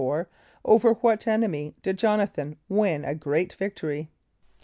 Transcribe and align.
= 0.37 0.45
Over 0.65 0.93
what 0.93 1.27
enemies 1.27 1.73
did 1.83 1.97
J[)o]n´a 1.99 2.33
than 2.33 2.55
win 2.67 3.05
a 3.05 3.13
great 3.13 3.53
victory? 3.53 4.09